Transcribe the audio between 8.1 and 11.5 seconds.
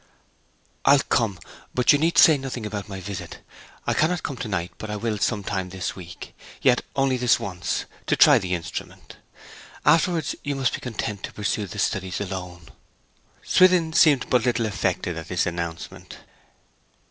try the instrument. Afterwards you must be content to